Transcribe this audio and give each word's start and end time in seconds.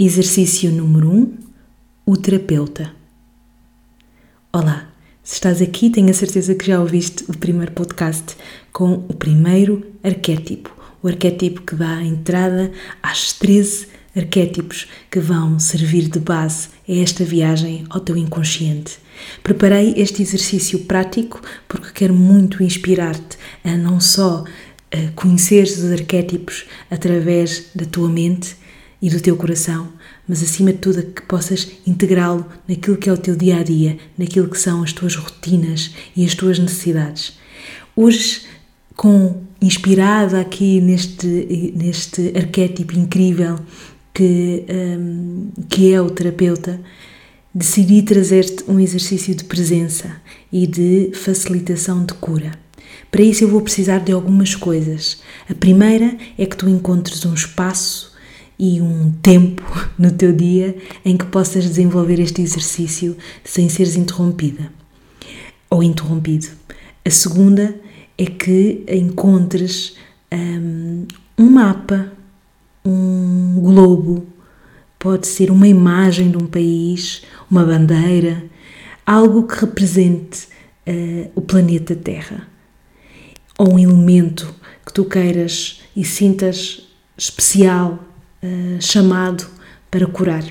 Exercício 0.00 0.70
número 0.70 1.10
1: 1.10 1.12
um, 1.12 1.38
O 2.06 2.16
terapeuta. 2.16 2.92
Olá, 4.52 4.92
se 5.24 5.34
estás 5.34 5.60
aqui, 5.60 5.90
tenho 5.90 6.08
a 6.08 6.12
certeza 6.12 6.54
que 6.54 6.68
já 6.68 6.78
ouviste 6.78 7.24
o 7.26 7.36
primeiro 7.36 7.72
podcast 7.72 8.36
com 8.72 8.92
o 9.08 9.12
primeiro 9.12 9.84
arquétipo, 10.04 10.70
o 11.02 11.08
arquétipo 11.08 11.62
que 11.62 11.74
dá 11.74 11.96
a 11.96 12.04
entrada 12.04 12.70
às 13.02 13.32
13 13.32 13.88
arquétipos 14.16 14.86
que 15.10 15.18
vão 15.18 15.58
servir 15.58 16.08
de 16.08 16.20
base 16.20 16.68
a 16.88 16.92
esta 16.92 17.24
viagem 17.24 17.84
ao 17.90 17.98
teu 17.98 18.16
inconsciente. 18.16 19.00
Preparei 19.42 19.94
este 19.96 20.22
exercício 20.22 20.78
prático 20.84 21.42
porque 21.66 21.90
quero 21.90 22.14
muito 22.14 22.62
inspirar-te 22.62 23.36
a 23.64 23.76
não 23.76 23.98
só 23.98 24.44
a 24.92 25.10
conheceres 25.16 25.76
os 25.78 25.90
arquétipos 25.90 26.66
através 26.88 27.70
da 27.74 27.84
tua 27.84 28.08
mente 28.08 28.56
e 29.00 29.08
do 29.08 29.20
teu 29.20 29.36
coração, 29.36 29.88
mas 30.26 30.42
acima 30.42 30.72
de 30.72 30.78
tudo 30.78 31.02
que 31.02 31.22
possas 31.22 31.68
integrá-lo 31.86 32.46
naquilo 32.68 32.96
que 32.96 33.08
é 33.08 33.12
o 33.12 33.16
teu 33.16 33.36
dia 33.36 33.58
a 33.58 33.62
dia, 33.62 33.96
naquilo 34.16 34.48
que 34.48 34.58
são 34.58 34.82
as 34.82 34.92
tuas 34.92 35.14
rotinas 35.14 35.94
e 36.16 36.24
as 36.24 36.34
tuas 36.34 36.58
necessidades. 36.58 37.38
Hoje, 37.94 38.42
com 38.96 39.42
inspirada 39.60 40.40
aqui 40.40 40.80
neste 40.80 41.72
neste 41.74 42.32
arquétipo 42.36 42.98
incrível 42.98 43.58
que 44.12 44.64
um, 44.68 45.50
que 45.68 45.92
é 45.92 46.00
o 46.00 46.10
terapeuta, 46.10 46.80
decidi 47.54 48.02
trazer-te 48.02 48.64
um 48.68 48.80
exercício 48.80 49.34
de 49.34 49.44
presença 49.44 50.20
e 50.52 50.66
de 50.66 51.12
facilitação 51.14 52.04
de 52.04 52.14
cura. 52.14 52.52
Para 53.10 53.22
isso 53.22 53.44
eu 53.44 53.48
vou 53.48 53.60
precisar 53.60 53.98
de 53.98 54.12
algumas 54.12 54.54
coisas. 54.54 55.18
A 55.48 55.54
primeira 55.54 56.16
é 56.36 56.44
que 56.44 56.56
tu 56.56 56.68
encontres 56.68 57.24
um 57.24 57.34
espaço 57.34 58.12
e 58.58 58.80
um 58.80 59.12
tempo 59.22 59.62
no 59.98 60.10
teu 60.10 60.32
dia 60.32 60.76
em 61.04 61.16
que 61.16 61.26
possas 61.26 61.64
desenvolver 61.64 62.18
este 62.18 62.42
exercício 62.42 63.16
sem 63.44 63.68
seres 63.68 63.96
interrompida 63.96 64.70
ou 65.70 65.82
interrompido. 65.82 66.48
A 67.04 67.10
segunda 67.10 67.74
é 68.16 68.26
que 68.26 68.84
encontres 68.88 69.96
um, 70.32 71.06
um 71.38 71.50
mapa, 71.50 72.12
um 72.84 73.60
globo, 73.60 74.26
pode 74.98 75.26
ser 75.26 75.50
uma 75.50 75.68
imagem 75.68 76.30
de 76.30 76.36
um 76.36 76.46
país, 76.46 77.22
uma 77.50 77.64
bandeira, 77.64 78.44
algo 79.06 79.46
que 79.46 79.60
represente 79.60 80.48
uh, 80.86 81.30
o 81.34 81.40
planeta 81.40 81.94
Terra, 81.94 82.48
ou 83.56 83.74
um 83.74 83.78
elemento 83.78 84.52
que 84.84 84.92
tu 84.92 85.04
queiras 85.04 85.82
e 85.94 86.04
sintas 86.04 86.88
especial 87.16 88.07
uh, 88.42 88.80
chamado 88.80 89.46
para 89.90 90.06
curar. 90.06 90.44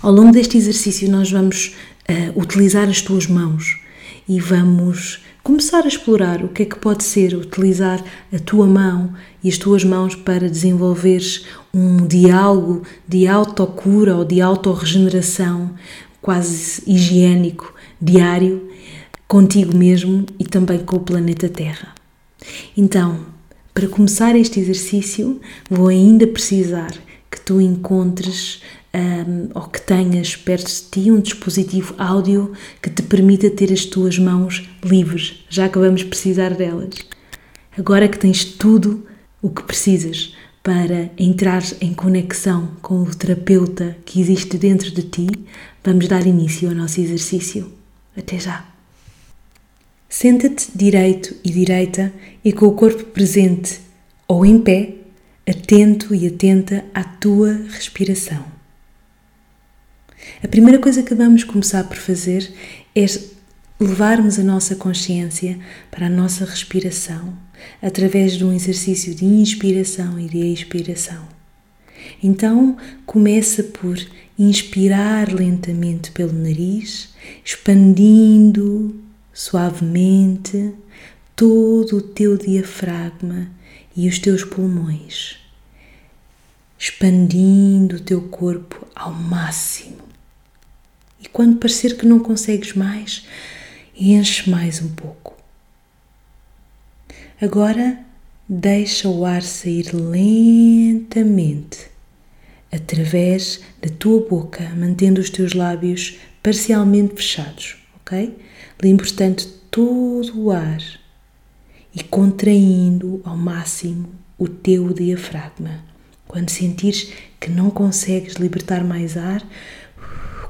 Ao 0.00 0.12
longo 0.12 0.32
deste 0.32 0.56
exercício, 0.56 1.10
nós 1.10 1.30
vamos 1.30 1.74
uh, 2.08 2.40
utilizar 2.40 2.88
as 2.88 3.00
tuas 3.00 3.26
mãos 3.26 3.80
e 4.28 4.38
vamos 4.40 5.20
começar 5.42 5.84
a 5.84 5.88
explorar 5.88 6.44
o 6.44 6.48
que 6.48 6.62
é 6.62 6.66
que 6.66 6.78
pode 6.78 7.02
ser 7.02 7.34
utilizar 7.34 8.04
a 8.32 8.38
tua 8.38 8.66
mão 8.66 9.14
e 9.42 9.48
as 9.48 9.56
tuas 9.56 9.82
mãos 9.82 10.14
para 10.14 10.48
desenvolveres 10.48 11.46
um 11.72 12.06
diálogo 12.06 12.82
de 13.06 13.26
autocura 13.26 14.14
ou 14.14 14.24
de 14.24 14.40
autorregeneração 14.40 15.74
quase 16.20 16.82
higiênico, 16.86 17.72
diário, 18.00 18.70
contigo 19.26 19.76
mesmo 19.76 20.26
e 20.38 20.44
também 20.44 20.80
com 20.80 20.96
o 20.96 21.00
planeta 21.00 21.48
Terra. 21.48 21.94
Então, 22.76 23.20
para 23.78 23.86
começar 23.86 24.34
este 24.34 24.58
exercício, 24.58 25.40
vou 25.70 25.86
ainda 25.86 26.26
precisar 26.26 26.90
que 27.30 27.40
tu 27.40 27.60
encontres 27.60 28.60
um, 28.92 29.50
ou 29.54 29.68
que 29.68 29.80
tenhas 29.80 30.34
perto 30.34 30.66
de 30.66 30.82
ti 30.90 31.12
um 31.12 31.20
dispositivo 31.20 31.94
áudio 31.96 32.54
que 32.82 32.90
te 32.90 33.02
permita 33.02 33.48
ter 33.48 33.72
as 33.72 33.84
tuas 33.84 34.18
mãos 34.18 34.68
livres, 34.82 35.44
já 35.48 35.68
que 35.68 35.78
vamos 35.78 36.02
precisar 36.02 36.54
delas. 36.54 37.06
Agora 37.78 38.08
que 38.08 38.18
tens 38.18 38.44
tudo 38.44 39.06
o 39.40 39.48
que 39.48 39.62
precisas 39.62 40.34
para 40.60 41.12
entrar 41.16 41.62
em 41.80 41.94
conexão 41.94 42.70
com 42.82 43.02
o 43.02 43.14
terapeuta 43.14 43.96
que 44.04 44.20
existe 44.20 44.58
dentro 44.58 44.90
de 44.90 45.02
ti, 45.02 45.28
vamos 45.84 46.08
dar 46.08 46.26
início 46.26 46.68
ao 46.68 46.74
nosso 46.74 47.00
exercício. 47.00 47.70
Até 48.16 48.40
já! 48.40 48.77
Senta-te 50.08 50.70
direito 50.74 51.36
e 51.44 51.50
direita 51.50 52.12
e 52.42 52.50
com 52.50 52.66
o 52.66 52.72
corpo 52.72 53.04
presente 53.04 53.80
ou 54.26 54.44
em 54.44 54.58
pé, 54.58 54.94
atento 55.46 56.14
e 56.14 56.26
atenta 56.26 56.84
à 56.94 57.04
tua 57.04 57.52
respiração. 57.68 58.44
A 60.42 60.48
primeira 60.48 60.78
coisa 60.78 61.02
que 61.02 61.14
vamos 61.14 61.44
começar 61.44 61.84
por 61.84 61.96
fazer 61.96 62.50
é 62.96 63.04
levarmos 63.78 64.38
a 64.38 64.42
nossa 64.42 64.74
consciência 64.74 65.58
para 65.90 66.06
a 66.06 66.10
nossa 66.10 66.44
respiração 66.44 67.36
através 67.82 68.32
de 68.32 68.44
um 68.44 68.52
exercício 68.52 69.14
de 69.14 69.26
inspiração 69.26 70.18
e 70.18 70.26
de 70.26 70.38
expiração. 70.38 71.28
Então, 72.22 72.76
começa 73.04 73.62
por 73.62 73.98
inspirar 74.38 75.32
lentamente 75.32 76.10
pelo 76.12 76.32
nariz, 76.32 77.10
expandindo 77.44 79.07
suavemente 79.38 80.74
todo 81.36 81.98
o 81.98 82.02
teu 82.02 82.36
diafragma 82.36 83.48
e 83.96 84.08
os 84.08 84.18
teus 84.18 84.42
pulmões, 84.42 85.38
expandindo 86.76 87.94
o 87.94 88.00
teu 88.00 88.22
corpo 88.22 88.84
ao 88.96 89.12
máximo. 89.12 90.02
E 91.22 91.28
quando 91.28 91.58
parecer 91.58 91.96
que 91.96 92.04
não 92.04 92.18
consegues 92.18 92.72
mais, 92.72 93.24
enche 93.96 94.50
mais 94.50 94.82
um 94.82 94.88
pouco. 94.88 95.36
Agora 97.40 97.96
deixa 98.48 99.08
o 99.08 99.24
ar 99.24 99.42
sair 99.42 99.94
lentamente 99.94 101.88
através 102.72 103.60
da 103.80 103.88
tua 103.88 104.28
boca, 104.28 104.68
mantendo 104.74 105.20
os 105.20 105.30
teus 105.30 105.52
lábios 105.52 106.18
parcialmente 106.42 107.14
fechados, 107.14 107.76
ok? 108.00 108.36
Limpa, 108.82 109.02
portanto, 109.02 109.48
todo 109.70 110.40
o 110.40 110.50
ar 110.50 110.80
e 111.94 112.02
contraindo 112.02 113.20
ao 113.24 113.36
máximo 113.36 114.08
o 114.38 114.46
teu 114.48 114.92
diafragma. 114.92 115.84
Quando 116.26 116.50
sentires 116.50 117.12
que 117.40 117.50
não 117.50 117.70
consegues 117.70 118.34
libertar 118.34 118.84
mais 118.84 119.16
ar, 119.16 119.42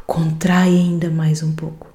contrai 0.07 0.77
ainda 0.77 1.11
mais 1.11 1.43
um 1.43 1.53
pouco. 1.53 1.93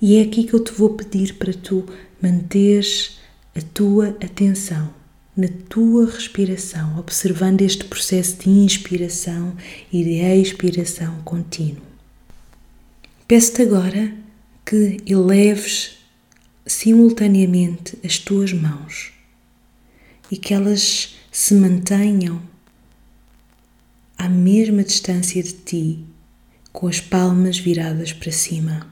E 0.00 0.16
é 0.16 0.22
aqui 0.22 0.44
que 0.44 0.54
eu 0.54 0.62
te 0.62 0.72
vou 0.72 0.90
pedir 0.90 1.34
para 1.34 1.52
tu 1.52 1.86
manteres 2.20 3.18
a 3.54 3.60
tua 3.60 4.08
atenção 4.22 4.90
na 5.36 5.48
tua 5.68 6.06
respiração, 6.06 6.98
observando 6.98 7.60
este 7.60 7.84
processo 7.84 8.38
de 8.38 8.48
inspiração 8.48 9.54
e 9.92 10.02
de 10.02 10.14
expiração 10.40 11.20
contínuo. 11.24 11.82
Peço-te 13.28 13.62
agora 13.62 14.14
que 14.66 15.00
eleves 15.06 15.96
simultaneamente 16.66 17.96
as 18.04 18.18
tuas 18.18 18.52
mãos 18.52 19.12
e 20.28 20.36
que 20.36 20.52
elas 20.52 21.14
se 21.30 21.54
mantenham 21.54 22.42
à 24.18 24.28
mesma 24.28 24.82
distância 24.82 25.40
de 25.40 25.52
ti, 25.52 26.04
com 26.72 26.88
as 26.88 26.98
palmas 26.98 27.58
viradas 27.58 28.12
para 28.12 28.32
cima. 28.32 28.90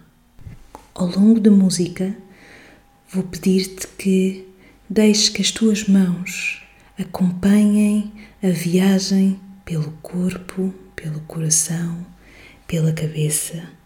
Ao 0.94 1.08
longo 1.08 1.40
da 1.40 1.50
música, 1.50 2.16
vou 3.10 3.24
pedir-te 3.24 3.88
que 3.98 4.46
deixes 4.88 5.28
que 5.28 5.42
as 5.42 5.50
tuas 5.50 5.88
mãos 5.88 6.62
acompanhem 6.96 8.12
a 8.40 8.48
viagem 8.48 9.40
pelo 9.64 9.90
corpo, 10.02 10.72
pelo 10.94 11.20
coração, 11.22 12.06
pela 12.68 12.92
cabeça 12.92 13.83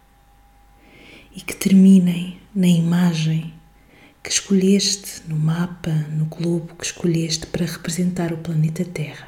e 1.35 1.41
que 1.41 1.55
terminem 1.55 2.39
na 2.53 2.67
imagem 2.67 3.53
que 4.23 4.29
escolheste 4.29 5.23
no 5.27 5.35
mapa, 5.35 5.91
no 6.11 6.25
globo 6.25 6.75
que 6.75 6.85
escolheste 6.85 7.47
para 7.47 7.65
representar 7.65 8.33
o 8.33 8.37
planeta 8.37 8.83
Terra. 8.83 9.27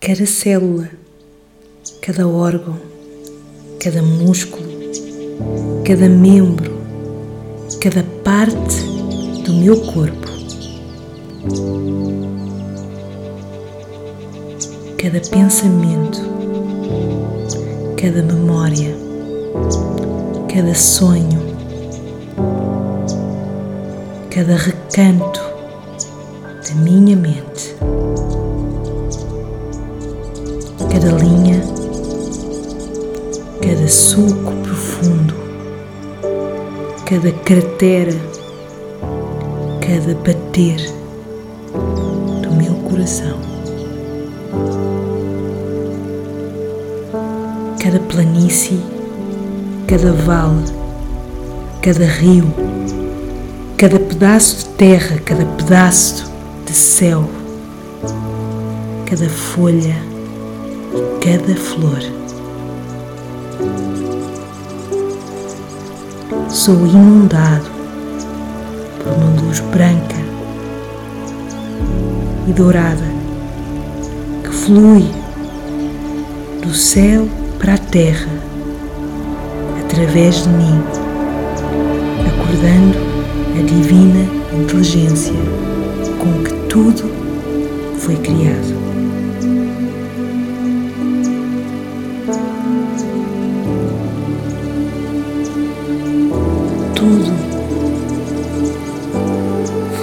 Cada 0.00 0.26
célula, 0.26 0.90
cada 2.00 2.28
órgão, 2.28 2.80
cada 3.82 4.02
músculo, 4.02 4.68
cada 5.86 6.08
membro, 6.08 6.72
cada 7.80 8.02
parte 8.22 8.82
do 9.44 9.54
meu 9.54 9.80
corpo, 9.92 10.28
cada 14.98 15.20
pensamento, 15.20 16.33
cada 18.04 18.22
memória, 18.22 18.94
cada 20.54 20.74
sonho, 20.74 21.40
cada 24.30 24.56
recanto 24.56 25.40
da 26.68 26.74
minha 26.82 27.16
mente 27.16 27.74
cada 30.90 31.16
linha, 31.16 31.62
cada 33.62 33.88
sulco 33.88 34.52
profundo, 34.62 35.34
cada 37.06 37.32
cratera, 37.32 38.12
cada 39.80 40.14
bater 40.16 40.76
do 42.42 42.52
meu 42.52 42.74
coração. 42.90 43.53
Cada 47.84 48.00
planície, 48.00 48.80
cada 49.86 50.10
vale, 50.10 50.64
cada 51.82 52.06
rio, 52.06 52.50
cada 53.76 54.00
pedaço 54.00 54.56
de 54.56 54.64
terra, 54.76 55.18
cada 55.22 55.44
pedaço 55.44 56.24
de 56.64 56.72
céu, 56.72 57.28
cada 59.04 59.28
folha 59.28 59.94
e 60.94 61.22
cada 61.22 61.54
flor. 61.54 62.00
Sou 66.48 66.86
inundado 66.86 67.70
por 68.98 69.12
uma 69.12 69.42
luz 69.42 69.60
branca 69.60 70.16
e 72.48 72.52
dourada 72.54 73.04
que 74.42 74.48
flui 74.48 75.04
do 76.62 76.72
céu 76.72 77.28
para 77.64 77.76
a 77.76 77.78
terra 77.78 78.28
através 79.82 80.42
de 80.42 80.50
mim, 80.50 80.82
acordando 82.28 82.98
a 83.58 83.62
divina 83.62 84.28
inteligência 84.52 85.32
com 86.18 86.44
que 86.44 86.52
tudo 86.68 87.10
foi 88.00 88.16
criado. 88.16 88.84
Tudo 96.94 97.32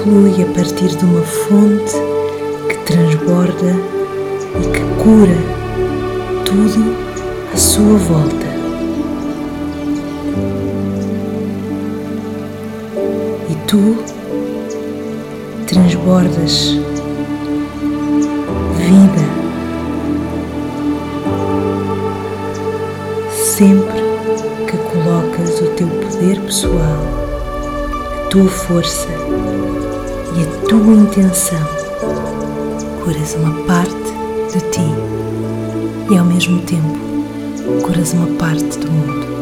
flui 0.01 0.41
a 0.41 0.53
partir 0.55 0.97
de 0.97 1.05
uma 1.05 1.21
fonte 1.21 1.93
que 2.69 2.77
transborda 2.91 3.75
e 4.59 4.67
que 4.67 5.03
cura 5.03 5.37
tudo 6.43 7.10
à 7.53 7.57
sua 7.57 7.97
volta. 7.97 8.45
E 13.49 13.55
tu 13.67 13.97
transbordas 15.67 16.77
vida 18.77 19.41
sempre 23.33 24.01
que 24.67 24.77
colocas 24.77 25.61
o 25.61 25.65
teu 25.75 25.87
poder 25.87 26.39
pessoal, 26.41 26.99
a 28.25 28.29
tua 28.29 28.47
força 28.47 29.07
e 30.35 30.43
a 30.43 30.67
tua 30.67 30.93
intenção, 30.93 31.67
curas 33.03 33.35
uma 33.35 33.53
parte 33.65 33.95
de 34.53 34.61
ti 34.71 34.93
e 36.09 36.17
ao 36.17 36.25
mesmo 36.25 36.61
tempo 36.61 37.10
curas 37.79 38.13
uma 38.13 38.27
parte 38.37 38.77
do 38.79 38.91
mundo. 38.91 39.40